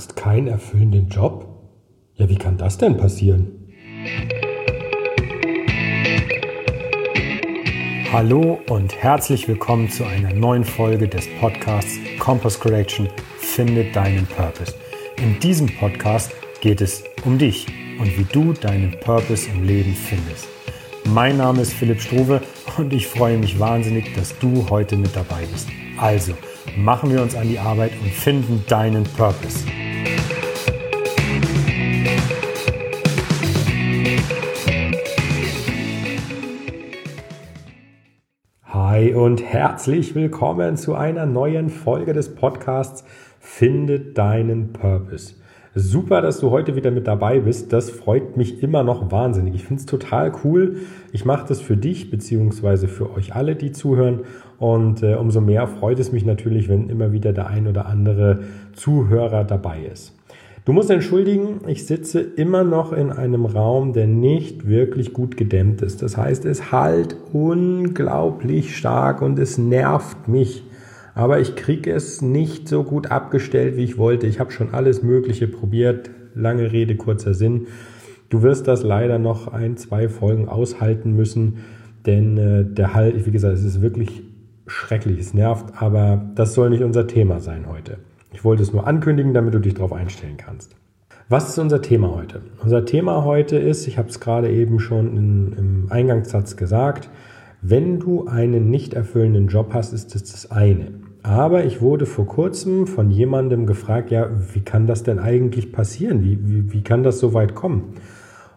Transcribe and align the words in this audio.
hast 0.00 0.16
keinen 0.16 0.46
erfüllenden 0.46 1.10
Job? 1.10 1.46
Ja, 2.14 2.26
wie 2.26 2.38
kann 2.38 2.56
das 2.56 2.78
denn 2.78 2.96
passieren? 2.96 3.50
Hallo 8.10 8.60
und 8.70 8.96
herzlich 8.96 9.46
willkommen 9.46 9.90
zu 9.90 10.06
einer 10.06 10.32
neuen 10.32 10.64
Folge 10.64 11.06
des 11.06 11.28
Podcasts 11.38 11.98
Compass 12.18 12.58
Correction 12.58 13.10
Finde 13.36 13.92
deinen 13.92 14.26
Purpose. 14.26 14.72
In 15.18 15.38
diesem 15.38 15.66
Podcast 15.66 16.32
geht 16.62 16.80
es 16.80 17.04
um 17.26 17.36
dich 17.36 17.66
und 17.98 18.16
wie 18.16 18.24
du 18.24 18.54
deinen 18.54 18.98
Purpose 19.00 19.50
im 19.50 19.64
Leben 19.64 19.92
findest. 19.92 20.48
Mein 21.10 21.36
Name 21.36 21.60
ist 21.60 21.74
Philipp 21.74 22.00
Struve 22.00 22.40
und 22.78 22.90
ich 22.94 23.06
freue 23.06 23.36
mich 23.36 23.60
wahnsinnig, 23.60 24.14
dass 24.14 24.38
du 24.38 24.66
heute 24.70 24.96
mit 24.96 25.14
dabei 25.14 25.44
bist. 25.52 25.68
Also, 25.98 26.32
machen 26.74 27.10
wir 27.10 27.20
uns 27.20 27.34
an 27.34 27.50
die 27.50 27.58
Arbeit 27.58 27.92
und 28.02 28.10
finden 28.10 28.64
deinen 28.66 29.04
Purpose. 29.04 29.66
Und 39.14 39.42
herzlich 39.42 40.14
willkommen 40.14 40.76
zu 40.76 40.94
einer 40.94 41.26
neuen 41.26 41.68
Folge 41.68 42.12
des 42.12 42.34
Podcasts 42.34 43.04
Finde 43.40 43.98
deinen 43.98 44.72
Purpose. 44.72 45.34
Super, 45.74 46.20
dass 46.20 46.38
du 46.38 46.50
heute 46.50 46.76
wieder 46.76 46.90
mit 46.90 47.06
dabei 47.06 47.40
bist. 47.40 47.72
Das 47.72 47.90
freut 47.90 48.36
mich 48.36 48.62
immer 48.62 48.84
noch 48.84 49.10
wahnsinnig. 49.10 49.54
Ich 49.54 49.64
finde 49.64 49.80
es 49.80 49.86
total 49.86 50.32
cool. 50.44 50.76
Ich 51.12 51.24
mache 51.24 51.48
das 51.48 51.60
für 51.60 51.76
dich 51.76 52.10
beziehungsweise 52.10 52.86
für 52.86 53.12
euch 53.12 53.34
alle, 53.34 53.56
die 53.56 53.72
zuhören. 53.72 54.20
Und 54.58 55.02
äh, 55.02 55.14
umso 55.14 55.40
mehr 55.40 55.66
freut 55.66 55.98
es 55.98 56.12
mich 56.12 56.24
natürlich, 56.24 56.68
wenn 56.68 56.88
immer 56.88 57.12
wieder 57.12 57.32
der 57.32 57.48
ein 57.48 57.66
oder 57.66 57.86
andere 57.86 58.40
Zuhörer 58.74 59.44
dabei 59.44 59.80
ist. 59.90 60.19
Du 60.70 60.74
musst 60.74 60.88
entschuldigen, 60.88 61.62
ich 61.66 61.84
sitze 61.84 62.20
immer 62.20 62.62
noch 62.62 62.92
in 62.92 63.10
einem 63.10 63.44
Raum, 63.44 63.92
der 63.92 64.06
nicht 64.06 64.68
wirklich 64.68 65.12
gut 65.12 65.36
gedämmt 65.36 65.82
ist. 65.82 66.00
Das 66.00 66.16
heißt, 66.16 66.44
es 66.44 66.70
halt 66.70 67.16
unglaublich 67.32 68.76
stark 68.76 69.20
und 69.20 69.36
es 69.40 69.58
nervt 69.58 70.28
mich 70.28 70.62
aber 71.16 71.40
ich 71.40 71.56
kriege 71.56 71.90
es 71.92 72.22
nicht 72.22 72.68
so 72.68 72.84
gut 72.84 73.10
abgestellt, 73.10 73.76
wie 73.76 73.82
ich 73.82 73.98
wollte. 73.98 74.28
Ich 74.28 74.38
habe 74.38 74.52
schon 74.52 74.72
alles 74.72 75.02
Mögliche 75.02 75.48
probiert. 75.48 76.08
Lange 76.36 76.70
Rede, 76.70 76.94
kurzer 76.94 77.34
Sinn. 77.34 77.66
Du 78.28 78.42
wirst 78.42 78.68
das 78.68 78.84
leider 78.84 79.18
noch 79.18 79.48
ein, 79.48 79.76
zwei 79.76 80.08
Folgen 80.08 80.48
aushalten 80.48 81.16
müssen, 81.16 81.58
denn 82.06 82.38
äh, 82.38 82.64
der 82.64 82.94
Halt, 82.94 83.26
wie 83.26 83.32
gesagt, 83.32 83.54
es 83.54 83.64
ist 83.64 83.82
wirklich 83.82 84.22
schrecklich, 84.68 85.18
es 85.18 85.34
nervt, 85.34 85.82
aber 85.82 86.30
das 86.36 86.54
soll 86.54 86.70
nicht 86.70 86.84
unser 86.84 87.08
Thema 87.08 87.40
sein 87.40 87.66
heute. 87.68 87.98
Ich 88.32 88.44
wollte 88.44 88.62
es 88.62 88.72
nur 88.72 88.86
ankündigen, 88.86 89.34
damit 89.34 89.54
du 89.54 89.58
dich 89.58 89.74
darauf 89.74 89.92
einstellen 89.92 90.36
kannst. 90.36 90.76
Was 91.28 91.48
ist 91.48 91.58
unser 91.58 91.80
Thema 91.80 92.14
heute? 92.14 92.42
Unser 92.62 92.84
Thema 92.84 93.24
heute 93.24 93.56
ist, 93.56 93.86
ich 93.86 93.98
habe 93.98 94.08
es 94.08 94.20
gerade 94.20 94.50
eben 94.50 94.80
schon 94.80 95.16
in, 95.16 95.52
im 95.52 95.86
Eingangssatz 95.90 96.56
gesagt, 96.56 97.08
wenn 97.62 98.00
du 98.00 98.26
einen 98.26 98.70
nicht 98.70 98.94
erfüllenden 98.94 99.48
Job 99.48 99.70
hast, 99.74 99.92
ist 99.92 100.14
das 100.14 100.24
das 100.24 100.50
eine. 100.50 100.92
Aber 101.22 101.64
ich 101.64 101.82
wurde 101.82 102.06
vor 102.06 102.26
kurzem 102.26 102.86
von 102.86 103.10
jemandem 103.10 103.66
gefragt, 103.66 104.10
ja, 104.10 104.30
wie 104.54 104.62
kann 104.62 104.86
das 104.86 105.02
denn 105.02 105.18
eigentlich 105.18 105.70
passieren? 105.70 106.24
Wie, 106.24 106.38
wie, 106.48 106.72
wie 106.72 106.82
kann 106.82 107.02
das 107.02 107.18
so 107.18 107.34
weit 107.34 107.54
kommen? 107.54 107.94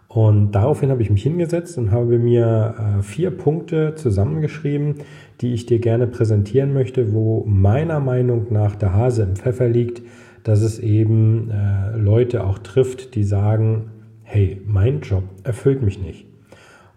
Und 0.08 0.52
daraufhin 0.52 0.90
habe 0.92 1.02
ich 1.02 1.10
mich 1.10 1.24
hingesetzt 1.24 1.78
und 1.78 1.92
habe 1.92 2.20
mir 2.20 2.76
äh, 2.78 2.93
vier 3.04 3.32
Punkte 3.32 3.96
zusammengeschrieben, 3.96 4.96
die 5.42 5.54
ich 5.54 5.66
dir 5.66 5.80
gerne 5.80 6.08
präsentieren 6.08 6.74
möchte, 6.74 7.14
wo 7.14 7.44
meiner 7.46 8.00
Meinung 8.00 8.48
nach 8.50 8.76
der 8.76 8.94
Hase 8.94 9.24
im 9.24 9.36
Pfeffer 9.36 9.68
liegt, 9.68 10.02
dass 10.44 10.62
es 10.62 10.80
eben 10.80 11.52
äh, 11.52 11.98
Leute 11.98 12.46
auch 12.46 12.60
trifft, 12.60 13.16
die 13.16 13.24
sagen, 13.24 13.92
hey, 14.24 14.62
mein 14.66 15.02
Job 15.02 15.24
erfüllt 15.44 15.82
mich 15.82 16.02
nicht. 16.02 16.26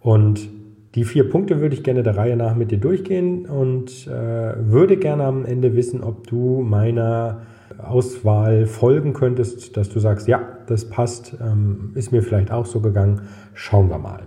Und 0.01 0.49
die 0.95 1.05
vier 1.05 1.29
Punkte 1.29 1.61
würde 1.61 1.75
ich 1.75 1.83
gerne 1.83 2.03
der 2.03 2.17
Reihe 2.17 2.37
nach 2.37 2.55
mit 2.55 2.71
dir 2.71 2.79
durchgehen 2.79 3.47
und 3.47 4.07
äh, 4.07 4.11
würde 4.11 4.97
gerne 4.97 5.25
am 5.25 5.45
Ende 5.45 5.77
wissen, 5.77 6.03
ob 6.03 6.27
du 6.27 6.63
meiner 6.63 7.43
Auswahl 7.79 8.67
folgen 8.67 9.13
könntest, 9.13 9.77
dass 9.77 9.91
du 9.91 10.01
sagst, 10.01 10.29
ja, 10.29 10.41
das 10.67 10.89
passt, 10.89 11.37
ähm, 11.41 11.91
ist 11.95 12.13
mir 12.13 12.23
vielleicht 12.23 12.51
auch 12.51 12.67
so 12.67 12.81
gegangen. 12.81 13.23
Schauen 13.53 13.91
wir 13.91 13.99
mal. 13.99 14.23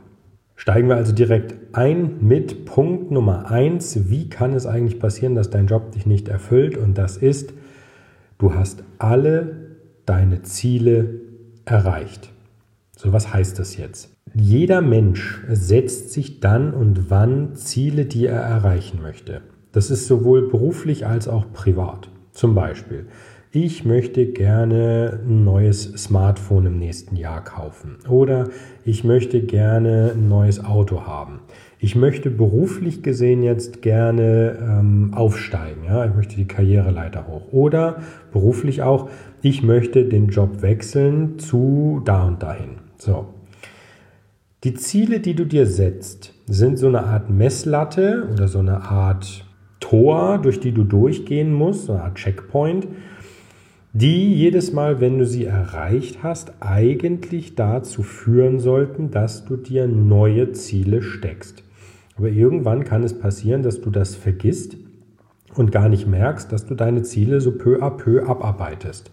Steigen 0.59 0.89
wir 0.89 0.97
also 0.97 1.13
direkt 1.13 1.55
ein 1.71 2.17
mit 2.19 2.65
Punkt 2.65 3.11
Nummer 3.11 3.49
eins. 3.49 4.09
Wie 4.09 4.27
kann 4.27 4.51
es 4.51 4.65
eigentlich 4.65 4.99
passieren, 4.99 5.33
dass 5.33 5.49
dein 5.49 5.67
Job 5.67 5.93
dich 5.93 6.05
nicht 6.05 6.27
erfüllt? 6.27 6.75
Und 6.75 6.97
das 6.97 7.15
ist, 7.15 7.53
du 8.39 8.53
hast 8.53 8.83
alle 8.97 9.77
deine 10.05 10.41
Ziele 10.41 11.21
erreicht. 11.63 12.33
So, 12.97 13.13
was 13.13 13.33
heißt 13.33 13.57
das 13.57 13.77
jetzt? 13.77 14.13
Jeder 14.33 14.81
Mensch 14.81 15.41
setzt 15.47 16.11
sich 16.11 16.41
dann 16.41 16.73
und 16.73 17.09
wann 17.09 17.55
Ziele, 17.55 18.03
die 18.03 18.25
er 18.25 18.41
erreichen 18.41 19.01
möchte. 19.01 19.39
Das 19.71 19.89
ist 19.89 20.07
sowohl 20.07 20.49
beruflich 20.49 21.07
als 21.07 21.29
auch 21.29 21.53
privat. 21.53 22.09
Zum 22.33 22.53
Beispiel, 22.53 23.05
ich 23.51 23.83
möchte 23.83 24.27
gerne 24.27 25.21
ein 25.25 25.43
neues 25.43 25.83
Smartphone 25.97 26.67
im 26.67 26.77
nächsten 26.77 27.15
Jahr 27.15 27.43
kaufen 27.43 27.97
oder 28.07 28.49
ich 28.85 29.03
möchte 29.03 29.41
gerne 29.41 30.11
ein 30.13 30.29
neues 30.29 30.63
Auto 30.63 31.07
haben. 31.07 31.39
Ich 31.79 31.95
möchte 31.95 32.29
beruflich 32.29 33.01
gesehen 33.01 33.41
jetzt 33.41 33.81
gerne 33.81 34.57
ähm, 34.61 35.13
aufsteigen. 35.15 35.83
Ja? 35.85 36.05
Ich 36.05 36.13
möchte 36.13 36.35
die 36.35 36.47
Karriereleiter 36.47 37.25
hoch. 37.27 37.51
Oder 37.51 38.03
beruflich 38.31 38.83
auch, 38.83 39.09
ich 39.41 39.63
möchte 39.63 40.05
den 40.05 40.27
Job 40.27 40.61
wechseln 40.61 41.39
zu 41.39 42.01
da 42.05 42.27
und 42.27 42.43
dahin. 42.43 42.75
So, 42.97 43.29
die 44.63 44.75
Ziele, 44.75 45.21
die 45.21 45.33
du 45.33 45.45
dir 45.45 45.65
setzt, 45.65 46.33
sind 46.45 46.77
so 46.77 46.87
eine 46.87 47.05
Art 47.05 47.29
Messlatte 47.31 48.27
oder 48.31 48.47
so 48.47 48.59
eine 48.59 48.81
Art 48.81 49.45
Tor, 49.79 50.37
durch 50.37 50.59
die 50.59 50.73
du 50.73 50.83
durchgehen 50.83 51.51
musst, 51.53 51.85
so 51.85 51.93
eine 51.93 52.03
Art 52.03 52.15
Checkpoint, 52.15 52.85
die 53.93 54.33
jedes 54.35 54.71
Mal, 54.71 55.01
wenn 55.01 55.17
du 55.17 55.25
sie 55.25 55.45
erreicht 55.45 56.21
hast, 56.21 56.53
eigentlich 56.59 57.55
dazu 57.55 58.03
führen 58.03 58.59
sollten, 58.59 59.09
dass 59.09 59.45
du 59.45 59.57
dir 59.57 59.87
neue 59.87 60.51
Ziele 60.51 61.01
steckst. 61.01 61.63
Aber 62.15 62.29
irgendwann 62.29 62.83
kann 62.83 63.03
es 63.03 63.17
passieren, 63.17 63.63
dass 63.63 63.81
du 63.81 63.89
das 63.89 64.15
vergisst 64.15 64.77
und 65.55 65.71
gar 65.71 65.89
nicht 65.89 66.05
merkst, 66.05 66.51
dass 66.51 66.65
du 66.65 66.75
deine 66.75 67.01
Ziele 67.01 67.41
so 67.41 67.51
peu 67.51 67.81
à 67.81 67.89
peu 67.89 68.27
abarbeitest. 68.27 69.09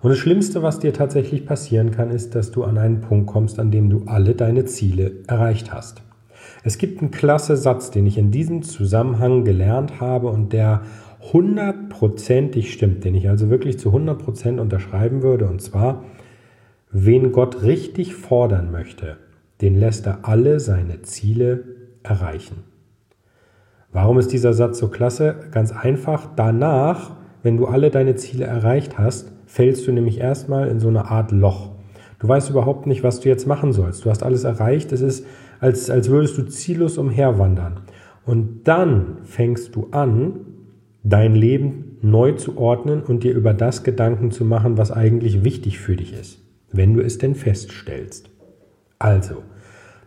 Und 0.00 0.10
das 0.10 0.18
Schlimmste, 0.18 0.62
was 0.62 0.78
dir 0.78 0.92
tatsächlich 0.92 1.46
passieren 1.46 1.90
kann, 1.90 2.10
ist, 2.10 2.34
dass 2.34 2.50
du 2.50 2.64
an 2.64 2.78
einen 2.78 3.00
Punkt 3.00 3.26
kommst, 3.26 3.58
an 3.58 3.70
dem 3.70 3.90
du 3.90 4.02
alle 4.06 4.34
deine 4.34 4.64
Ziele 4.64 5.12
erreicht 5.26 5.72
hast. 5.72 6.02
Es 6.64 6.78
gibt 6.78 7.00
einen 7.00 7.10
klasse 7.10 7.56
Satz, 7.56 7.90
den 7.90 8.06
ich 8.06 8.18
in 8.18 8.30
diesem 8.30 8.62
Zusammenhang 8.62 9.44
gelernt 9.44 10.00
habe 10.00 10.28
und 10.28 10.52
der 10.52 10.82
hundertprozentig 11.20 12.72
stimmt, 12.72 13.04
den 13.04 13.14
ich 13.14 13.28
also 13.28 13.50
wirklich 13.50 13.78
zu 13.78 13.92
hundertprozent 13.92 14.60
unterschreiben 14.60 15.22
würde. 15.22 15.46
Und 15.46 15.60
zwar, 15.60 16.04
wen 16.90 17.32
Gott 17.32 17.62
richtig 17.62 18.14
fordern 18.14 18.70
möchte, 18.70 19.16
den 19.60 19.74
lässt 19.74 20.06
er 20.06 20.20
alle 20.22 20.60
seine 20.60 21.02
Ziele 21.02 21.64
erreichen. 22.02 22.64
Warum 23.92 24.18
ist 24.18 24.32
dieser 24.32 24.52
Satz 24.52 24.78
so 24.78 24.88
klasse? 24.88 25.36
Ganz 25.50 25.72
einfach, 25.72 26.28
danach, 26.36 27.16
wenn 27.42 27.56
du 27.56 27.66
alle 27.66 27.90
deine 27.90 28.16
Ziele 28.16 28.44
erreicht 28.44 28.98
hast, 28.98 29.32
fällst 29.46 29.86
du 29.86 29.92
nämlich 29.92 30.20
erstmal 30.20 30.68
in 30.68 30.78
so 30.78 30.88
eine 30.88 31.06
Art 31.06 31.32
Loch. 31.32 31.70
Du 32.18 32.28
weißt 32.28 32.50
überhaupt 32.50 32.86
nicht, 32.86 33.02
was 33.02 33.20
du 33.20 33.28
jetzt 33.28 33.46
machen 33.46 33.72
sollst. 33.72 34.04
Du 34.04 34.10
hast 34.10 34.22
alles 34.22 34.44
erreicht. 34.44 34.92
Es 34.92 35.00
ist, 35.00 35.24
als, 35.60 35.88
als 35.88 36.10
würdest 36.10 36.36
du 36.36 36.42
ziellos 36.42 36.98
umherwandern. 36.98 37.80
Und 38.26 38.64
dann 38.64 39.18
fängst 39.24 39.74
du 39.74 39.88
an, 39.90 40.40
dein 41.02 41.34
Leben 41.34 41.98
neu 42.02 42.32
zu 42.32 42.58
ordnen 42.58 43.02
und 43.02 43.24
dir 43.24 43.34
über 43.34 43.54
das 43.54 43.84
Gedanken 43.84 44.30
zu 44.30 44.44
machen, 44.44 44.78
was 44.78 44.90
eigentlich 44.90 45.44
wichtig 45.44 45.78
für 45.78 45.96
dich 45.96 46.12
ist, 46.12 46.40
wenn 46.72 46.94
du 46.94 47.00
es 47.00 47.18
denn 47.18 47.34
feststellst. 47.34 48.30
Also, 48.98 49.42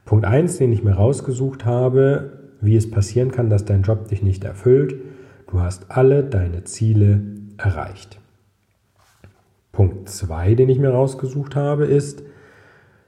Punkt 0.05 0.25
1, 0.25 0.57
den 0.57 0.73
ich 0.73 0.83
mir 0.83 0.93
rausgesucht 0.93 1.65
habe, 1.65 2.39
wie 2.61 2.75
es 2.75 2.89
passieren 2.89 3.31
kann, 3.31 3.49
dass 3.49 3.65
dein 3.65 3.83
Job 3.83 4.07
dich 4.07 4.21
nicht 4.21 4.43
erfüllt. 4.43 4.95
Du 5.49 5.59
hast 5.59 5.91
alle 5.91 6.23
deine 6.23 6.63
Ziele 6.63 7.21
erreicht. 7.57 8.19
Punkt 9.71 10.09
2, 10.09 10.55
den 10.55 10.69
ich 10.69 10.79
mir 10.79 10.89
rausgesucht 10.89 11.55
habe, 11.55 11.85
ist, 11.85 12.23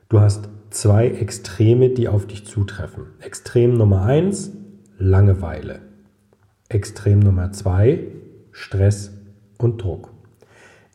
du 0.10 0.22
hast 0.22 0.50
zwei 0.70 1.08
Extreme, 1.10 1.90
die 1.90 2.08
auf 2.08 2.26
dich 2.26 2.46
zutreffen. 2.46 3.06
Extrem 3.20 3.74
Nummer 3.74 4.04
1, 4.04 4.52
Langeweile. 4.98 5.93
Extrem 6.70 7.20
Nummer 7.20 7.52
2, 7.52 8.00
Stress 8.52 9.12
und 9.58 9.84
Druck. 9.84 10.10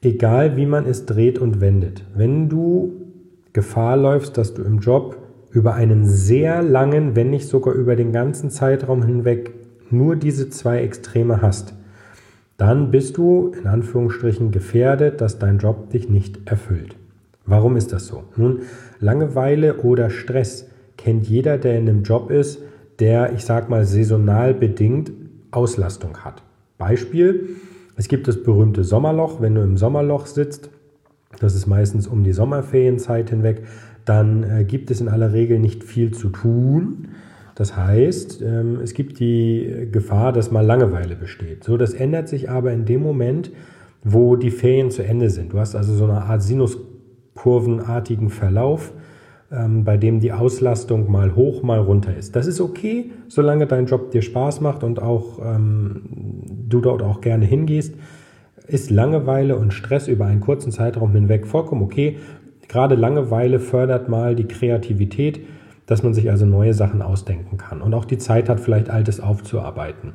Egal 0.02 0.56
wie 0.56 0.66
man 0.66 0.86
es 0.86 1.06
dreht 1.06 1.38
und 1.38 1.60
wendet, 1.60 2.04
wenn 2.14 2.48
du 2.48 2.92
Gefahr 3.52 3.96
läufst, 3.96 4.38
dass 4.38 4.54
du 4.54 4.62
im 4.62 4.78
Job 4.78 5.18
über 5.50 5.74
einen 5.74 6.04
sehr 6.06 6.62
langen, 6.62 7.16
wenn 7.16 7.30
nicht 7.30 7.48
sogar 7.48 7.74
über 7.74 7.96
den 7.96 8.12
ganzen 8.12 8.50
Zeitraum 8.50 9.02
hinweg 9.02 9.52
nur 9.90 10.16
diese 10.16 10.50
zwei 10.50 10.82
Extreme 10.82 11.42
hast, 11.42 11.74
dann 12.56 12.90
bist 12.90 13.16
du 13.16 13.52
in 13.60 13.66
Anführungsstrichen 13.66 14.50
gefährdet, 14.50 15.20
dass 15.20 15.38
dein 15.38 15.58
Job 15.58 15.90
dich 15.90 16.08
nicht 16.08 16.48
erfüllt. 16.50 16.96
Warum 17.46 17.76
ist 17.76 17.92
das 17.92 18.06
so? 18.06 18.24
Nun, 18.36 18.60
Langeweile 19.00 19.76
oder 19.78 20.10
Stress 20.10 20.68
kennt 20.96 21.28
jeder, 21.28 21.56
der 21.56 21.78
in 21.78 21.88
einem 21.88 22.02
Job 22.02 22.30
ist, 22.30 22.60
der, 22.98 23.32
ich 23.32 23.44
sag 23.44 23.70
mal, 23.70 23.84
saisonal 23.84 24.54
bedingt 24.54 25.12
Auslastung 25.50 26.18
hat. 26.18 26.42
Beispiel, 26.78 27.56
es 27.96 28.08
gibt 28.08 28.28
das 28.28 28.42
berühmte 28.42 28.84
Sommerloch. 28.84 29.40
Wenn 29.40 29.54
du 29.54 29.62
im 29.62 29.76
Sommerloch 29.76 30.26
sitzt, 30.26 30.70
das 31.40 31.54
ist 31.54 31.66
meistens 31.66 32.06
um 32.06 32.24
die 32.24 32.32
Sommerferienzeit 32.32 33.30
hinweg, 33.30 33.62
dann 34.04 34.42
äh, 34.44 34.64
gibt 34.64 34.90
es 34.90 35.00
in 35.00 35.08
aller 35.08 35.32
Regel 35.32 35.58
nicht 35.58 35.84
viel 35.84 36.12
zu 36.12 36.30
tun. 36.30 37.08
Das 37.54 37.76
heißt, 37.76 38.40
ähm, 38.40 38.78
es 38.82 38.94
gibt 38.94 39.18
die 39.18 39.88
Gefahr, 39.90 40.32
dass 40.32 40.50
mal 40.50 40.64
Langeweile 40.64 41.16
besteht. 41.16 41.64
So, 41.64 41.76
das 41.76 41.92
ändert 41.92 42.28
sich 42.28 42.48
aber 42.48 42.72
in 42.72 42.84
dem 42.84 43.02
Moment, 43.02 43.50
wo 44.04 44.36
die 44.36 44.52
Ferien 44.52 44.90
zu 44.90 45.04
Ende 45.04 45.28
sind. 45.28 45.52
Du 45.52 45.58
hast 45.58 45.74
also 45.74 45.94
so 45.94 46.04
eine 46.04 46.22
Art 46.22 46.42
Sinuskurvenartigen 46.42 48.30
Verlauf, 48.30 48.92
ähm, 49.50 49.84
bei 49.84 49.96
dem 49.96 50.20
die 50.20 50.32
Auslastung 50.32 51.10
mal 51.10 51.34
hoch, 51.34 51.62
mal 51.62 51.78
runter 51.78 52.16
ist. 52.16 52.36
Das 52.36 52.46
ist 52.46 52.60
okay, 52.60 53.10
solange 53.28 53.66
dein 53.66 53.86
Job 53.86 54.10
dir 54.10 54.22
Spaß 54.22 54.60
macht 54.60 54.84
und 54.84 55.00
auch 55.00 55.38
ähm, 55.44 56.02
du 56.68 56.80
dort 56.80 57.02
auch 57.02 57.20
gerne 57.20 57.44
hingehst. 57.44 57.94
Ist 58.66 58.90
Langeweile 58.90 59.56
und 59.56 59.72
Stress 59.72 60.08
über 60.08 60.26
einen 60.26 60.40
kurzen 60.40 60.72
Zeitraum 60.72 61.12
hinweg 61.12 61.46
vollkommen 61.46 61.82
okay. 61.82 62.18
Gerade 62.68 62.96
Langeweile 62.96 63.60
fördert 63.60 64.08
mal 64.08 64.34
die 64.34 64.46
Kreativität 64.46 65.40
dass 65.88 66.02
man 66.02 66.12
sich 66.12 66.30
also 66.30 66.44
neue 66.44 66.74
Sachen 66.74 67.00
ausdenken 67.00 67.56
kann 67.56 67.80
und 67.80 67.94
auch 67.94 68.04
die 68.04 68.18
Zeit 68.18 68.50
hat, 68.50 68.60
vielleicht 68.60 68.90
Altes 68.90 69.20
aufzuarbeiten. 69.20 70.12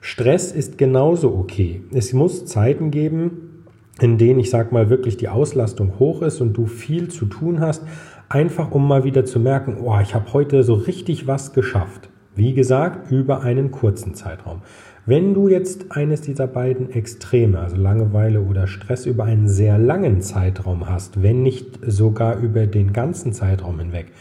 Stress 0.00 0.52
ist 0.52 0.78
genauso 0.78 1.34
okay. 1.34 1.82
Es 1.92 2.12
muss 2.12 2.46
Zeiten 2.46 2.92
geben, 2.92 3.66
in 4.00 4.18
denen 4.18 4.38
ich 4.38 4.50
sag 4.50 4.70
mal 4.70 4.88
wirklich 4.88 5.16
die 5.16 5.28
Auslastung 5.28 5.98
hoch 5.98 6.22
ist 6.22 6.40
und 6.40 6.52
du 6.56 6.66
viel 6.66 7.08
zu 7.08 7.26
tun 7.26 7.58
hast, 7.58 7.82
einfach 8.30 8.70
um 8.70 8.86
mal 8.86 9.04
wieder 9.04 9.24
zu 9.24 9.40
merken, 9.40 9.76
oh, 9.82 9.98
ich 10.00 10.14
habe 10.14 10.32
heute 10.32 10.62
so 10.62 10.74
richtig 10.74 11.26
was 11.26 11.52
geschafft. 11.52 12.08
Wie 12.36 12.54
gesagt, 12.54 13.10
über 13.10 13.42
einen 13.42 13.72
kurzen 13.72 14.14
Zeitraum. 14.14 14.62
Wenn 15.04 15.34
du 15.34 15.48
jetzt 15.48 15.90
eines 15.90 16.20
dieser 16.20 16.46
beiden 16.46 16.90
Extreme, 16.90 17.58
also 17.58 17.76
Langeweile 17.76 18.40
oder 18.40 18.68
Stress, 18.68 19.04
über 19.04 19.24
einen 19.24 19.48
sehr 19.48 19.78
langen 19.78 20.20
Zeitraum 20.20 20.88
hast, 20.88 21.22
wenn 21.22 21.42
nicht 21.42 21.80
sogar 21.84 22.38
über 22.38 22.66
den 22.68 22.92
ganzen 22.92 23.32
Zeitraum 23.32 23.80
hinweg, 23.80 24.12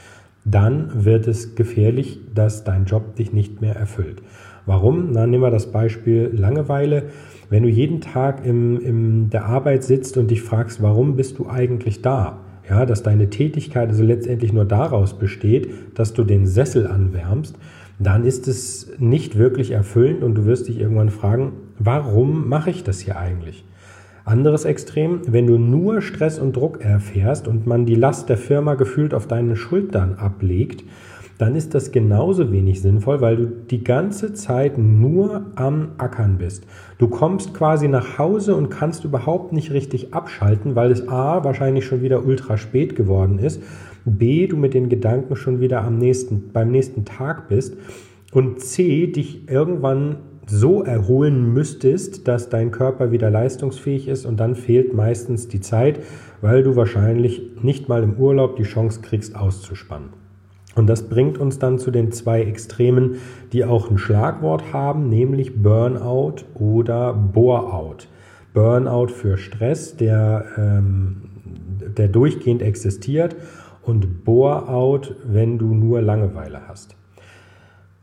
dann 0.44 1.06
wird 1.06 1.28
es 1.28 1.54
gefährlich, 1.54 2.20
dass 2.34 2.64
dein 2.64 2.86
Job 2.86 3.16
dich 3.16 3.32
nicht 3.32 3.62
mehr 3.62 3.76
erfüllt. 3.76 4.24
Warum? 4.66 5.12
Na, 5.12 5.28
nehmen 5.28 5.44
wir 5.44 5.52
das 5.52 5.72
Beispiel 5.72 6.32
Langeweile. 6.34 7.10
Wenn 7.52 7.62
du 7.62 7.70
jeden 7.70 8.02
Tag 8.02 8.44
in 8.44 9.30
der 9.30 9.46
Arbeit 9.46 9.84
sitzt 9.84 10.18
und 10.18 10.32
dich 10.32 10.42
fragst, 10.42 10.82
warum 10.82 11.16
bist 11.16 11.38
du 11.38 11.48
eigentlich 11.48 12.02
da? 12.02 12.40
Ja, 12.70 12.86
dass 12.86 13.02
deine 13.02 13.30
Tätigkeit 13.30 13.90
also 13.90 14.04
letztendlich 14.04 14.54
nur 14.54 14.66
daraus 14.66 15.18
besteht, 15.18 15.70
dass 15.96 16.14
du 16.14 16.24
den 16.24 16.46
Sessel 16.46 16.86
anwärmst, 16.86 17.58
dann 17.98 18.24
ist 18.24 18.48
es 18.48 18.92
nicht 19.00 19.38
wirklich 19.38 19.72
erfüllend 19.72 20.24
und 20.24 20.36
du 20.36 20.46
wirst 20.46 20.68
dich 20.68 20.80
irgendwann 20.80 21.10
fragen, 21.10 21.54
warum 21.80 22.48
mache 22.48 22.70
ich 22.70 22.84
das 22.84 23.00
hier 23.00 23.18
eigentlich? 23.18 23.66
Anderes 24.24 24.64
Extrem, 24.66 25.22
wenn 25.26 25.48
du 25.48 25.58
nur 25.58 26.02
Stress 26.02 26.38
und 26.38 26.56
Druck 26.56 26.82
erfährst 26.82 27.48
und 27.48 27.66
man 27.66 27.88
die 27.88 27.96
Last 27.96 28.30
der 28.30 28.38
Firma 28.38 28.76
gefühlt 28.76 29.16
auf 29.16 29.28
deinen 29.28 29.56
Schultern 29.56 30.16
ablegt, 30.16 30.84
dann 31.40 31.56
ist 31.56 31.74
das 31.74 31.94
genauso 31.94 32.52
wenig 32.52 32.82
sinnvoll, 32.82 33.22
weil 33.22 33.38
du 33.38 33.46
die 33.48 33.82
ganze 33.82 34.34
Zeit 34.34 34.78
nur 34.78 35.46
am 35.56 35.94
Ackern 35.98 36.38
bist. 36.38 36.66
Du 36.98 37.08
kommst 37.08 37.54
quasi 37.54 37.88
nach 37.88 38.18
Hause 38.18 38.56
und 38.56 38.70
kannst 38.70 39.06
überhaupt 39.06 39.54
nicht 39.54 39.72
richtig 39.72 40.14
abschalten, 40.14 40.76
weil 40.76 40.92
es 40.92 41.08
A 41.08 41.44
wahrscheinlich 41.46 41.86
schon 41.86 42.02
wieder 42.02 42.26
ultra 42.26 42.58
spät 42.58 42.98
geworden 42.98 43.40
ist, 43.40 43.64
B 44.04 44.48
du 44.48 44.58
mit 44.58 44.74
den 44.74 44.90
Gedanken 44.90 45.38
schon 45.38 45.62
wieder 45.62 45.82
am 45.84 45.98
nächsten, 45.98 46.52
beim 46.52 46.72
nächsten 46.72 47.06
Tag 47.06 47.48
bist 47.48 47.78
und 48.34 48.60
C 48.60 49.08
dich 49.08 49.50
irgendwann 49.50 50.18
so 50.46 50.84
erholen 50.84 51.54
müsstest, 51.54 52.28
dass 52.28 52.50
dein 52.50 52.72
Körper 52.72 53.14
wieder 53.14 53.30
leistungsfähig 53.30 54.10
ist 54.10 54.26
und 54.26 54.42
dann 54.42 54.56
fehlt 54.56 54.94
meistens 54.94 55.48
die 55.48 55.62
Zeit, 55.62 56.02
weil 56.42 56.64
du 56.64 56.76
wahrscheinlich 56.76 57.42
nicht 57.62 57.88
mal 57.88 58.04
im 58.04 58.16
Urlaub 58.16 58.58
die 58.58 58.64
Chance 58.64 59.00
kriegst, 59.02 59.38
auszuspannen. 59.38 60.19
Und 60.76 60.88
das 60.88 61.10
bringt 61.10 61.38
uns 61.38 61.60
dann 61.60 61.80
zu 61.80 61.92
den 61.92 62.12
zwei 62.12 62.42
Extremen, 62.44 63.16
die 63.52 63.66
auch 63.66 63.90
ein 63.90 63.98
Schlagwort 63.98 64.72
haben, 64.72 65.10
nämlich 65.10 65.62
Burnout 65.62 66.46
oder 66.54 67.14
Boreout. 67.14 68.08
Burnout 68.54 69.08
für 69.08 69.38
Stress, 69.38 69.98
der, 69.98 70.46
ähm, 70.58 71.22
der 71.98 72.08
durchgehend 72.08 72.62
existiert 72.62 73.36
und 73.84 74.24
Boreout, 74.24 75.16
wenn 75.26 75.58
du 75.58 75.74
nur 75.74 76.02
Langeweile 76.02 76.68
hast. 76.68 76.96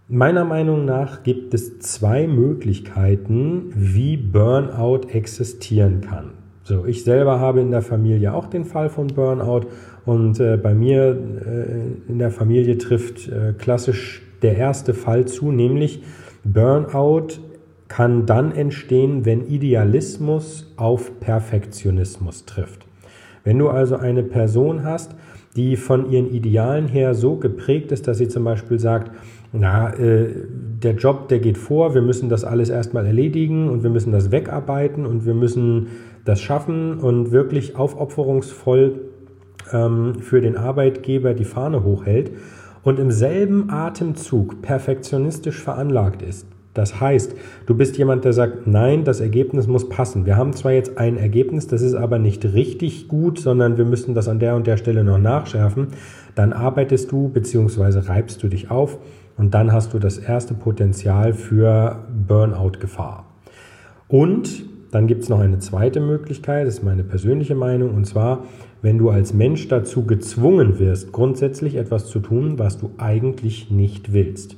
Meiner 0.09 0.45
Meinung 0.45 0.85
nach 0.85 1.25
gibt 1.25 1.53
es 1.53 1.81
zwei 1.81 2.29
Möglichkeiten, 2.29 3.73
wie 3.75 4.17
Burnout 4.17 5.09
existieren 5.09 6.01
kann. 6.01 6.31
So, 6.63 6.85
ich 6.85 7.05
selber 7.05 7.41
habe 7.41 7.61
in 7.61 7.71
der 7.71 7.83
Familie 7.83 8.33
auch 8.33 8.47
den 8.47 8.65
Fall 8.65 8.89
von 8.89 9.09
Burnout 9.09 9.67
und 10.07 10.39
äh, 10.39 10.57
bei 10.57 10.73
mir 10.73 11.09
äh, 11.09 12.11
in 12.11 12.19
der 12.19 12.31
Familie 12.31 12.79
trifft 12.79 13.29
äh, 13.29 13.53
klassisch 13.53 14.23
der 14.41 14.57
erste 14.57 14.95
Fall 14.95 15.27
zu, 15.27 15.51
nämlich 15.51 16.03
Burnout 16.45 17.41
kann 17.89 18.25
dann 18.25 18.53
entstehen, 18.53 19.25
wenn 19.25 19.47
Idealismus 19.47 20.73
auf 20.77 21.21
Perfektionismus 21.21 22.45
trifft. 22.45 22.87
Wenn 23.45 23.59
du 23.59 23.69
also 23.69 23.97
eine 23.97 24.23
Person 24.23 24.85
hast, 24.85 25.15
die 25.57 25.77
von 25.77 26.11
ihren 26.11 26.31
Idealen 26.31 26.87
her 26.87 27.15
so 27.15 27.37
geprägt 27.37 27.91
ist, 27.91 28.07
dass 28.07 28.19
sie 28.19 28.29
zum 28.29 28.45
Beispiel 28.45 28.79
sagt, 28.79 29.11
na, 29.53 29.93
äh, 29.95 30.29
der 30.83 30.95
Job, 30.95 31.29
der 31.29 31.39
geht 31.41 31.59
vor, 31.59 31.95
wir 31.95 32.03
müssen 32.03 32.29
das 32.29 32.45
alles 32.45 32.69
erstmal 32.69 33.07
erledigen 33.07 33.69
und 33.71 33.83
wir 33.83 33.91
müssen 33.91 34.13
das 34.13 34.31
wegarbeiten 34.31 35.07
und 35.07 35.25
wir 35.27 35.35
müssen 35.35 35.89
das 36.25 36.41
schaffen 36.41 36.99
und 36.99 37.33
wirklich 37.33 37.77
aufopferungsvoll 37.77 39.01
ähm, 39.73 40.17
für 40.21 40.41
den 40.41 40.57
Arbeitgeber 40.57 41.35
die 41.35 41.45
Fahne 41.45 41.85
hochhält 41.85 42.33
und 42.83 42.99
im 42.99 43.11
selben 43.11 43.71
Atemzug 43.71 44.63
perfektionistisch 44.63 45.61
veranlagt 45.61 46.23
ist. 46.23 46.47
Das 46.77 47.01
heißt, 47.01 47.35
du 47.65 47.75
bist 47.75 47.97
jemand, 47.97 48.27
der 48.27 48.35
sagt, 48.35 48.67
nein, 48.67 49.05
das 49.05 49.21
Ergebnis 49.21 49.67
muss 49.67 49.89
passen. 49.89 50.27
Wir 50.27 50.37
haben 50.37 50.53
zwar 50.53 50.73
jetzt 50.73 50.99
ein 50.99 51.17
Ergebnis, 51.17 51.67
das 51.67 51.81
ist 51.81 51.95
aber 51.95 52.19
nicht 52.19 52.45
richtig 52.45 53.09
gut, 53.09 53.39
sondern 53.39 53.79
wir 53.79 53.87
müssen 53.87 54.15
das 54.15 54.29
an 54.29 54.41
der 54.41 54.55
und 54.57 54.67
der 54.67 54.77
Stelle 54.77 55.03
noch 55.03 55.19
nachschärfen. 55.19 55.89
Dann 56.35 56.53
arbeitest 56.53 57.11
du 57.11 57.31
bzw. 57.31 58.01
reibst 58.01 58.43
du 58.43 58.49
dich 58.49 58.71
auf 58.71 58.99
und 59.39 59.55
dann 59.55 59.73
hast 59.73 59.95
du 59.95 59.99
das 59.99 60.19
erste 60.19 60.53
Potenzial 60.53 61.33
für 61.33 62.05
Burnout-Gefahr. 62.29 63.25
Und 64.09 64.67
dann 64.91 65.07
gibt 65.07 65.23
es 65.23 65.29
noch 65.29 65.41
eine 65.41 65.59
zweite 65.59 66.01
Möglichkeit, 66.01 66.67
das 66.67 66.75
ist 66.75 66.85
meine 66.85 67.05
persönliche 67.05 67.55
Meinung, 67.55 67.95
und 67.95 68.05
zwar, 68.05 68.45
wenn 68.87 68.99
du 68.99 69.11
als 69.11 69.35
Mensch 69.35 69.67
dazu 69.67 70.07
gezwungen 70.07 70.79
wirst, 70.79 71.11
grundsätzlich 71.11 71.75
etwas 71.75 72.07
zu 72.07 72.21
tun, 72.21 72.61
was 72.61 72.79
du 72.79 72.93
eigentlich 72.99 73.69
nicht 73.69 74.13
willst. 74.13 74.57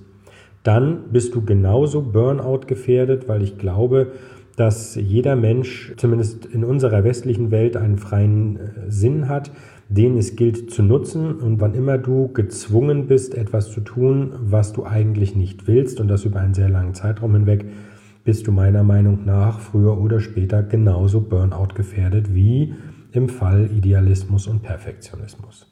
Dann 0.62 1.04
bist 1.10 1.34
du 1.34 1.40
genauso 1.40 2.02
Burnout 2.02 2.66
gefährdet, 2.66 3.26
weil 3.26 3.42
ich 3.42 3.56
glaube, 3.56 4.12
dass 4.54 4.96
jeder 4.96 5.34
Mensch, 5.34 5.94
zumindest 5.96 6.44
in 6.44 6.62
unserer 6.62 7.04
westlichen 7.04 7.50
Welt, 7.50 7.74
einen 7.74 7.96
freien 7.96 8.56
äh, 8.56 8.60
Sinn 8.88 9.30
hat, 9.30 9.50
den 9.88 10.18
es 10.18 10.36
gilt 10.36 10.70
zu 10.72 10.82
nutzen. 10.82 11.36
Und 11.36 11.62
wann 11.62 11.72
immer 11.72 11.96
du 11.96 12.30
gezwungen 12.30 13.06
bist, 13.06 13.34
etwas 13.34 13.72
zu 13.72 13.80
tun, 13.80 14.32
was 14.42 14.74
du 14.74 14.84
eigentlich 14.84 15.36
nicht 15.36 15.66
willst, 15.66 16.00
und 16.00 16.08
das 16.08 16.26
über 16.26 16.40
einen 16.40 16.52
sehr 16.52 16.68
langen 16.68 16.92
Zeitraum 16.92 17.32
hinweg, 17.32 17.64
bist 18.24 18.46
du 18.46 18.52
meiner 18.52 18.82
Meinung 18.82 19.24
nach 19.24 19.58
früher 19.58 19.98
oder 19.98 20.20
später 20.20 20.62
genauso 20.62 21.22
Burnout 21.22 21.72
gefährdet 21.74 22.34
wie 22.34 22.74
im 23.18 23.28
Fall 23.28 23.70
Idealismus 23.70 24.46
und 24.46 24.62
Perfektionismus. 24.62 25.66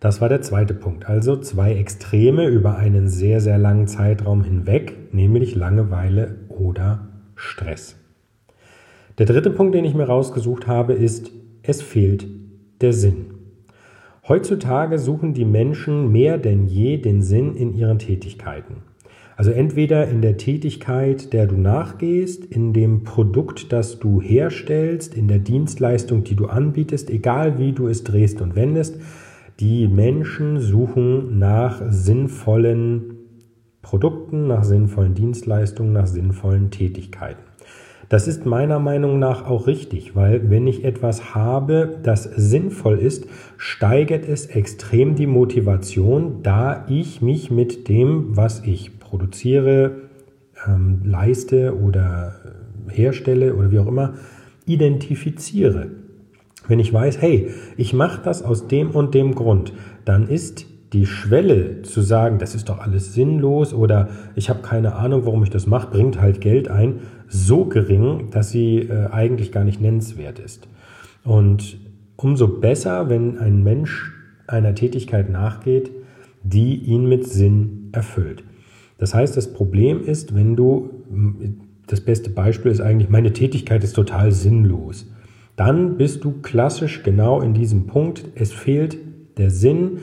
Das 0.00 0.20
war 0.20 0.28
der 0.28 0.42
zweite 0.42 0.74
Punkt. 0.74 1.06
Also 1.06 1.36
zwei 1.36 1.74
Extreme 1.74 2.46
über 2.46 2.76
einen 2.76 3.08
sehr, 3.08 3.40
sehr 3.40 3.58
langen 3.58 3.88
Zeitraum 3.88 4.44
hinweg, 4.44 5.12
nämlich 5.12 5.56
Langeweile 5.56 6.36
oder 6.48 7.08
Stress. 7.34 7.96
Der 9.18 9.26
dritte 9.26 9.50
Punkt, 9.50 9.74
den 9.74 9.84
ich 9.84 9.94
mir 9.94 10.04
rausgesucht 10.04 10.68
habe, 10.68 10.92
ist 10.92 11.32
es 11.62 11.82
fehlt 11.82 12.26
der 12.80 12.92
Sinn. 12.92 13.34
Heutzutage 14.28 14.98
suchen 14.98 15.34
die 15.34 15.44
Menschen 15.44 16.12
mehr 16.12 16.38
denn 16.38 16.66
je 16.66 16.98
den 16.98 17.22
Sinn 17.22 17.56
in 17.56 17.74
ihren 17.74 17.98
Tätigkeiten. 17.98 18.82
Also 19.38 19.52
entweder 19.52 20.08
in 20.08 20.20
der 20.20 20.36
Tätigkeit, 20.36 21.32
der 21.32 21.46
du 21.46 21.54
nachgehst, 21.54 22.44
in 22.44 22.72
dem 22.72 23.04
Produkt, 23.04 23.72
das 23.72 24.00
du 24.00 24.20
herstellst, 24.20 25.14
in 25.14 25.28
der 25.28 25.38
Dienstleistung, 25.38 26.24
die 26.24 26.34
du 26.34 26.46
anbietest, 26.46 27.08
egal 27.08 27.56
wie 27.56 27.70
du 27.70 27.86
es 27.86 28.02
drehst 28.02 28.42
und 28.42 28.56
wendest, 28.56 28.98
die 29.60 29.86
Menschen 29.86 30.58
suchen 30.58 31.38
nach 31.38 31.80
sinnvollen 31.88 33.14
Produkten, 33.80 34.48
nach 34.48 34.64
sinnvollen 34.64 35.14
Dienstleistungen, 35.14 35.92
nach 35.92 36.08
sinnvollen 36.08 36.72
Tätigkeiten. 36.72 37.42
Das 38.08 38.26
ist 38.26 38.44
meiner 38.44 38.80
Meinung 38.80 39.20
nach 39.20 39.46
auch 39.46 39.68
richtig, 39.68 40.16
weil 40.16 40.50
wenn 40.50 40.66
ich 40.66 40.82
etwas 40.82 41.36
habe, 41.36 42.00
das 42.02 42.24
sinnvoll 42.24 42.98
ist, 42.98 43.28
steigert 43.56 44.26
es 44.26 44.46
extrem 44.46 45.14
die 45.14 45.26
Motivation, 45.28 46.42
da 46.42 46.86
ich 46.88 47.22
mich 47.22 47.52
mit 47.52 47.88
dem, 47.88 48.36
was 48.36 48.64
ich 48.64 48.97
produziere, 49.08 50.08
ähm, 50.66 51.00
leiste 51.04 51.78
oder 51.78 52.34
herstelle 52.90 53.54
oder 53.54 53.70
wie 53.70 53.78
auch 53.78 53.86
immer, 53.86 54.14
identifiziere. 54.66 55.88
Wenn 56.66 56.80
ich 56.80 56.92
weiß, 56.92 57.20
hey, 57.22 57.50
ich 57.76 57.94
mache 57.94 58.20
das 58.22 58.42
aus 58.42 58.68
dem 58.68 58.90
und 58.90 59.14
dem 59.14 59.34
Grund, 59.34 59.72
dann 60.04 60.28
ist 60.28 60.66
die 60.92 61.06
Schwelle 61.06 61.82
zu 61.82 62.00
sagen, 62.00 62.38
das 62.38 62.54
ist 62.54 62.68
doch 62.68 62.78
alles 62.78 63.14
sinnlos 63.14 63.74
oder 63.74 64.08
ich 64.34 64.48
habe 64.48 64.62
keine 64.62 64.94
Ahnung, 64.94 65.26
warum 65.26 65.42
ich 65.42 65.50
das 65.50 65.66
mache, 65.66 65.90
bringt 65.90 66.20
halt 66.20 66.40
Geld 66.40 66.68
ein, 66.68 67.00
so 67.28 67.66
gering, 67.66 68.30
dass 68.30 68.50
sie 68.50 68.78
äh, 68.78 69.08
eigentlich 69.10 69.52
gar 69.52 69.64
nicht 69.64 69.80
nennenswert 69.80 70.38
ist. 70.38 70.68
Und 71.24 71.78
umso 72.16 72.48
besser, 72.48 73.10
wenn 73.10 73.38
ein 73.38 73.62
Mensch 73.62 74.12
einer 74.46 74.74
Tätigkeit 74.74 75.30
nachgeht, 75.30 75.90
die 76.42 76.76
ihn 76.76 77.06
mit 77.06 77.26
Sinn 77.26 77.90
erfüllt. 77.92 78.44
Das 78.98 79.14
heißt, 79.14 79.36
das 79.36 79.52
Problem 79.52 80.02
ist, 80.02 80.34
wenn 80.34 80.56
du, 80.56 80.90
das 81.86 82.00
beste 82.00 82.30
Beispiel 82.30 82.70
ist 82.70 82.80
eigentlich, 82.80 83.08
meine 83.08 83.32
Tätigkeit 83.32 83.82
ist 83.84 83.94
total 83.94 84.32
sinnlos. 84.32 85.06
Dann 85.56 85.96
bist 85.96 86.24
du 86.24 86.40
klassisch 86.42 87.02
genau 87.02 87.40
in 87.40 87.54
diesem 87.54 87.86
Punkt, 87.86 88.24
es 88.34 88.52
fehlt 88.52 88.98
der 89.38 89.50
Sinn 89.50 89.98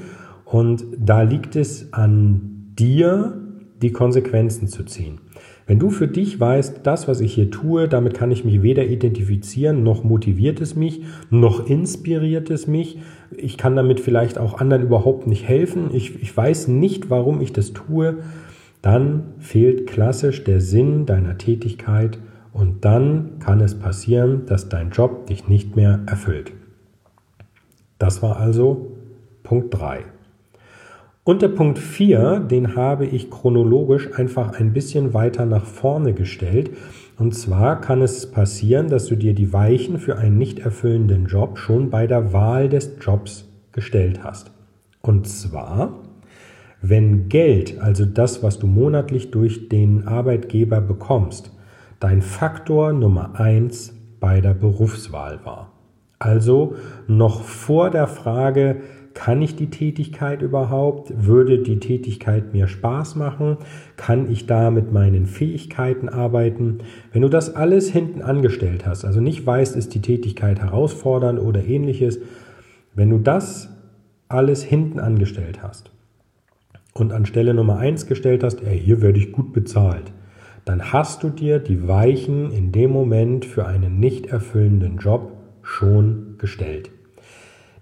und 0.45 0.85
da 0.97 1.21
liegt 1.21 1.55
es 1.55 1.93
an 1.93 2.73
dir, 2.77 3.41
die 3.81 3.91
Konsequenzen 3.91 4.67
zu 4.67 4.83
ziehen. 4.83 5.19
Wenn 5.67 5.79
du 5.79 5.89
für 5.89 6.07
dich 6.07 6.39
weißt, 6.39 6.81
das, 6.83 7.07
was 7.07 7.21
ich 7.21 7.33
hier 7.33 7.49
tue, 7.49 7.87
damit 7.87 8.13
kann 8.13 8.31
ich 8.31 8.45
mich 8.45 8.61
weder 8.61 8.85
identifizieren, 8.85 9.83
noch 9.83 10.03
motiviert 10.03 10.61
es 10.61 10.75
mich, 10.75 11.01
noch 11.31 11.67
inspiriert 11.67 12.49
es 12.51 12.67
mich, 12.67 12.99
ich 13.35 13.57
kann 13.57 13.75
damit 13.75 13.99
vielleicht 13.99 14.37
auch 14.37 14.59
anderen 14.59 14.83
überhaupt 14.83 15.25
nicht 15.25 15.47
helfen, 15.47 15.89
ich, 15.91 16.21
ich 16.21 16.35
weiß 16.35 16.67
nicht, 16.67 17.09
warum 17.09 17.41
ich 17.41 17.51
das 17.51 17.73
tue, 17.73 18.19
dann 18.85 19.33
fehlt 19.39 19.87
klassisch 19.87 20.43
der 20.43 20.61
Sinn 20.61 21.07
deiner 21.07 21.39
Tätigkeit 21.39 22.19
und 22.53 22.85
dann 22.85 23.39
kann 23.39 23.59
es 23.59 23.79
passieren, 23.79 24.45
dass 24.45 24.69
dein 24.69 24.91
Job 24.91 25.25
dich 25.25 25.47
nicht 25.47 25.75
mehr 25.75 26.01
erfüllt. 26.05 26.53
Das 27.97 28.21
war 28.21 28.37
also 28.37 28.91
Punkt 29.41 29.73
3. 29.73 30.05
Und 31.23 31.41
der 31.41 31.47
Punkt 31.47 31.79
4, 31.79 32.41
den 32.41 32.75
habe 32.75 33.07
ich 33.07 33.31
chronologisch 33.31 34.13
einfach 34.13 34.51
ein 34.59 34.71
bisschen 34.71 35.15
weiter 35.15 35.47
nach 35.47 35.65
vorne 35.65 36.13
gestellt. 36.13 36.69
Und 37.17 37.33
zwar 37.33 37.81
kann 37.81 38.03
es 38.03 38.29
passieren, 38.29 38.89
dass 38.89 39.07
du 39.07 39.15
dir 39.15 39.33
die 39.33 39.51
Weichen 39.51 39.97
für 39.97 40.19
einen 40.19 40.37
nicht 40.37 40.59
erfüllenden 40.59 41.25
Job 41.25 41.57
schon 41.57 41.89
bei 41.89 42.05
der 42.05 42.33
Wahl 42.33 42.69
des 42.69 42.97
Jobs 43.01 43.49
gestellt 43.71 44.23
hast. 44.23 44.51
Und 45.01 45.27
zwar, 45.27 46.04
wenn 46.89 47.29
Geld, 47.29 47.81
also 47.81 48.05
das, 48.05 48.43
was 48.43 48.59
du 48.59 48.67
monatlich 48.67 49.31
durch 49.31 49.69
den 49.69 50.07
Arbeitgeber 50.07 50.81
bekommst, 50.81 51.51
dein 51.99 52.21
Faktor 52.21 52.93
Nummer 52.93 53.39
1 53.39 53.95
bei 54.19 54.39
der 54.39 54.53
Berufswahl 54.53 55.39
war. 55.43 55.71
Also 56.19 56.75
noch 57.07 57.41
vor 57.41 57.89
der 57.89 58.07
Frage, 58.07 58.77
kann 59.15 59.41
ich 59.41 59.55
die 59.55 59.71
Tätigkeit 59.71 60.43
überhaupt? 60.43 61.11
Würde 61.25 61.59
die 61.59 61.79
Tätigkeit 61.79 62.53
mir 62.53 62.67
Spaß 62.67 63.15
machen? 63.15 63.57
Kann 63.95 64.29
ich 64.29 64.45
da 64.45 64.69
mit 64.69 64.91
meinen 64.91 65.25
Fähigkeiten 65.25 66.07
arbeiten? 66.07 66.79
Wenn 67.11 67.23
du 67.23 67.29
das 67.29 67.55
alles 67.55 67.89
hinten 67.89 68.21
angestellt 68.21 68.85
hast, 68.85 69.05
also 69.05 69.21
nicht 69.21 69.45
weißt, 69.45 69.75
ist 69.75 69.95
die 69.95 70.01
Tätigkeit 70.01 70.59
herausfordernd 70.59 71.39
oder 71.39 71.63
ähnliches, 71.63 72.19
wenn 72.93 73.09
du 73.09 73.17
das 73.17 73.69
alles 74.27 74.63
hinten 74.63 74.99
angestellt 74.99 75.63
hast 75.63 75.94
und 76.97 77.11
an 77.11 77.25
Stelle 77.25 77.53
Nummer 77.53 77.77
1 77.77 78.07
gestellt 78.07 78.43
hast, 78.43 78.61
ja, 78.61 78.69
hier 78.69 79.01
werde 79.01 79.19
ich 79.19 79.31
gut 79.31 79.53
bezahlt, 79.53 80.13
dann 80.63 80.93
hast 80.93 81.23
du 81.23 81.29
dir 81.29 81.59
die 81.59 81.87
Weichen 81.87 82.51
in 82.51 82.71
dem 82.71 82.91
Moment 82.91 83.45
für 83.45 83.67
einen 83.67 83.99
nicht 83.99 84.27
erfüllenden 84.27 84.97
Job 84.97 85.33
schon 85.61 86.35
gestellt. 86.37 86.89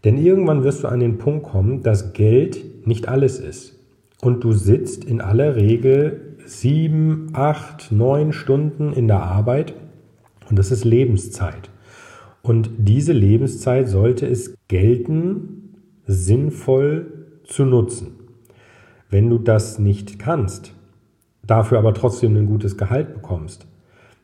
Denn 0.03 0.17
irgendwann 0.17 0.63
wirst 0.63 0.83
du 0.83 0.87
an 0.87 0.99
den 0.99 1.17
Punkt 1.17 1.43
kommen, 1.43 1.81
dass 1.81 2.13
Geld 2.13 2.85
nicht 2.87 3.07
alles 3.07 3.39
ist. 3.39 3.79
Und 4.21 4.43
du 4.43 4.51
sitzt 4.51 5.05
in 5.05 5.21
aller 5.21 5.55
Regel 5.55 6.35
sieben, 6.45 7.29
acht, 7.33 7.91
neun 7.91 8.33
Stunden 8.33 8.93
in 8.93 9.07
der 9.07 9.21
Arbeit 9.21 9.75
und 10.49 10.59
das 10.59 10.71
ist 10.71 10.83
Lebenszeit. 10.83 11.69
Und 12.41 12.71
diese 12.77 13.13
Lebenszeit 13.13 13.87
sollte 13.87 14.27
es 14.27 14.55
gelten, 14.67 15.75
sinnvoll 16.05 17.27
zu 17.45 17.63
nutzen. 17.63 18.22
Wenn 19.13 19.29
du 19.29 19.37
das 19.37 19.77
nicht 19.77 20.17
kannst, 20.17 20.73
dafür 21.45 21.77
aber 21.77 21.93
trotzdem 21.93 22.35
ein 22.35 22.47
gutes 22.47 22.77
Gehalt 22.77 23.13
bekommst, 23.13 23.67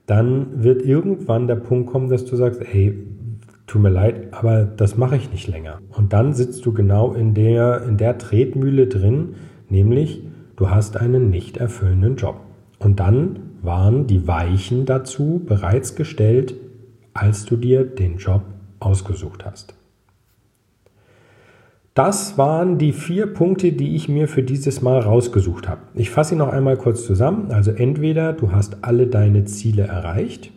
dann 0.07 0.63
wird 0.63 0.81
irgendwann 0.81 1.45
der 1.45 1.57
Punkt 1.57 1.91
kommen, 1.91 2.09
dass 2.09 2.25
du 2.25 2.35
sagst, 2.35 2.59
hey, 2.65 2.97
tut 3.67 3.83
mir 3.83 3.91
leid, 3.91 4.29
aber 4.33 4.63
das 4.63 4.97
mache 4.97 5.15
ich 5.15 5.31
nicht 5.31 5.47
länger. 5.47 5.77
Und 5.95 6.11
dann 6.11 6.33
sitzt 6.33 6.65
du 6.65 6.73
genau 6.73 7.13
in 7.13 7.35
der, 7.35 7.83
in 7.83 7.97
der 7.97 8.17
Tretmühle 8.17 8.87
drin, 8.87 9.35
nämlich 9.69 10.23
du 10.55 10.71
hast 10.71 10.97
einen 10.97 11.29
nicht 11.29 11.57
erfüllenden 11.57 12.15
Job. 12.15 12.39
Und 12.79 12.99
dann 12.99 13.41
waren 13.61 14.07
die 14.07 14.27
Weichen 14.27 14.87
dazu 14.87 15.39
bereits 15.45 15.93
gestellt, 15.93 16.55
als 17.13 17.45
du 17.45 17.57
dir 17.57 17.83
den 17.83 18.17
Job 18.17 18.41
ausgesucht 18.79 19.45
hast. 19.45 19.75
Das 21.99 22.37
waren 22.37 22.77
die 22.77 22.93
vier 22.93 23.27
Punkte, 23.27 23.73
die 23.73 23.93
ich 23.93 24.07
mir 24.07 24.29
für 24.29 24.41
dieses 24.41 24.81
Mal 24.81 24.99
rausgesucht 24.99 25.67
habe. 25.67 25.81
Ich 25.95 26.09
fasse 26.09 26.29
sie 26.29 26.35
noch 26.37 26.47
einmal 26.47 26.77
kurz 26.77 27.05
zusammen. 27.05 27.51
Also 27.51 27.71
entweder 27.71 28.31
du 28.31 28.53
hast 28.53 28.85
alle 28.85 29.07
deine 29.07 29.43
Ziele 29.43 29.83
erreicht 29.83 30.49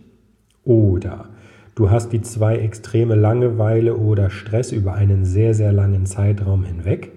oder 0.63 1.31
Du 1.75 1.91
hast 1.91 2.13
die 2.13 2.21
zwei 2.21 2.59
Extreme 2.59 3.17
Langeweile 3.17 3.97
oder 3.97 4.31
Stress 4.31 4.71
über 4.71 4.95
einen 4.95 5.25
sehr, 5.25 5.53
sehr 5.53 5.73
langen 5.73 6.07
Zeitraum 6.07 6.63
hinweg. 6.63 7.11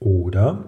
Oder 0.00 0.64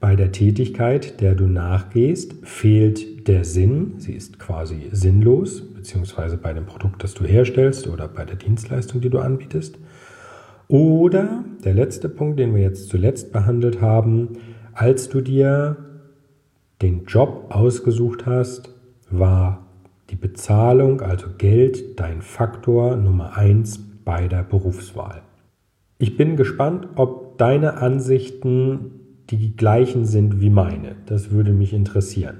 bei 0.00 0.16
der 0.16 0.32
Tätigkeit, 0.32 1.20
der 1.20 1.34
du 1.34 1.46
nachgehst, 1.46 2.36
fehlt 2.44 3.28
der 3.28 3.44
Sinn. 3.44 3.96
Sie 3.98 4.12
ist 4.12 4.38
quasi 4.38 4.88
sinnlos, 4.92 5.60
beziehungsweise 5.74 6.38
bei 6.38 6.54
dem 6.54 6.64
Produkt, 6.64 7.04
das 7.04 7.12
du 7.12 7.24
herstellst 7.24 7.86
oder 7.86 8.08
bei 8.08 8.24
der 8.24 8.36
Dienstleistung, 8.36 9.02
die 9.02 9.10
du 9.10 9.18
anbietest. 9.18 9.76
Oder 10.72 11.44
der 11.66 11.74
letzte 11.74 12.08
Punkt, 12.08 12.38
den 12.38 12.54
wir 12.54 12.62
jetzt 12.62 12.88
zuletzt 12.88 13.30
behandelt 13.30 13.82
haben, 13.82 14.38
als 14.72 15.10
du 15.10 15.20
dir 15.20 15.76
den 16.80 17.04
Job 17.04 17.48
ausgesucht 17.50 18.24
hast, 18.24 18.74
war 19.10 19.66
die 20.08 20.16
Bezahlung, 20.16 21.02
also 21.02 21.26
Geld, 21.36 22.00
dein 22.00 22.22
Faktor 22.22 22.96
Nummer 22.96 23.36
1 23.36 23.80
bei 24.06 24.28
der 24.28 24.44
Berufswahl. 24.44 25.20
Ich 25.98 26.16
bin 26.16 26.36
gespannt, 26.36 26.88
ob 26.94 27.36
deine 27.36 27.76
Ansichten 27.76 28.92
die 29.28 29.54
gleichen 29.54 30.06
sind 30.06 30.40
wie 30.40 30.48
meine. 30.48 30.96
Das 31.04 31.32
würde 31.32 31.52
mich 31.52 31.74
interessieren. 31.74 32.38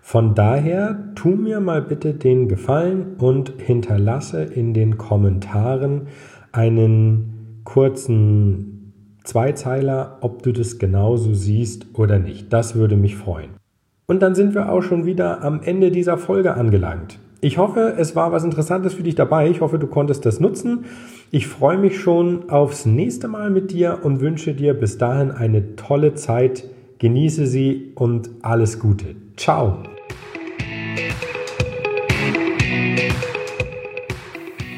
Von 0.00 0.34
daher, 0.34 1.12
tu 1.14 1.28
mir 1.28 1.60
mal 1.60 1.82
bitte 1.82 2.14
den 2.14 2.48
Gefallen 2.48 3.14
und 3.18 3.52
hinterlasse 3.56 4.42
in 4.42 4.74
den 4.74 4.98
Kommentaren 4.98 6.08
einen 6.50 7.37
kurzen 7.68 8.94
Zweizeiler, 9.24 10.16
ob 10.22 10.42
du 10.42 10.52
das 10.52 10.78
genauso 10.78 11.34
siehst 11.34 11.86
oder 11.92 12.18
nicht. 12.18 12.50
Das 12.50 12.76
würde 12.76 12.96
mich 12.96 13.14
freuen. 13.14 13.50
Und 14.06 14.22
dann 14.22 14.34
sind 14.34 14.54
wir 14.54 14.72
auch 14.72 14.80
schon 14.80 15.04
wieder 15.04 15.44
am 15.44 15.60
Ende 15.62 15.90
dieser 15.90 16.16
Folge 16.16 16.54
angelangt. 16.54 17.18
Ich 17.42 17.58
hoffe, 17.58 17.94
es 17.98 18.16
war 18.16 18.32
was 18.32 18.42
Interessantes 18.42 18.94
für 18.94 19.02
dich 19.02 19.16
dabei. 19.16 19.50
Ich 19.50 19.60
hoffe, 19.60 19.78
du 19.78 19.86
konntest 19.86 20.24
das 20.24 20.40
nutzen. 20.40 20.86
Ich 21.30 21.46
freue 21.46 21.76
mich 21.76 22.00
schon 22.00 22.48
aufs 22.48 22.86
nächste 22.86 23.28
Mal 23.28 23.50
mit 23.50 23.70
dir 23.70 23.98
und 24.02 24.22
wünsche 24.22 24.54
dir 24.54 24.72
bis 24.72 24.96
dahin 24.96 25.30
eine 25.30 25.76
tolle 25.76 26.14
Zeit. 26.14 26.64
Genieße 26.98 27.46
sie 27.46 27.92
und 27.96 28.30
alles 28.40 28.78
Gute. 28.78 29.14
Ciao. 29.36 29.76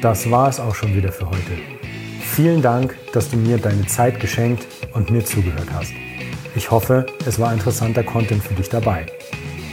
Das 0.01 0.29
war 0.29 0.49
es 0.49 0.59
auch 0.59 0.75
schon 0.75 0.93
wieder 0.93 1.13
für 1.13 1.29
heute. 1.29 1.80
Vielen 2.41 2.63
Dank, 2.63 2.97
dass 3.13 3.29
du 3.29 3.37
mir 3.37 3.59
deine 3.59 3.85
Zeit 3.85 4.19
geschenkt 4.19 4.65
und 4.93 5.11
mir 5.11 5.23
zugehört 5.23 5.67
hast. 5.71 5.91
Ich 6.55 6.71
hoffe, 6.71 7.05
es 7.27 7.37
war 7.37 7.53
interessanter 7.53 8.03
Content 8.03 8.41
für 8.41 8.55
dich 8.55 8.67
dabei. 8.67 9.05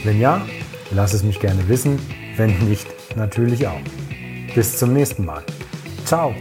Wenn 0.03 0.19
ja, 0.19 0.45
lass 0.91 1.15
es 1.15 1.23
mich 1.23 1.39
gerne 1.39 1.67
wissen. 1.67 1.99
Wenn 2.37 2.55
nicht, 2.69 2.85
natürlich 3.15 3.65
auch. 3.65 3.81
Bis 4.53 4.77
zum 4.77 4.93
nächsten 4.93 5.25
Mal. 5.25 5.41
Ciao. 6.05 6.35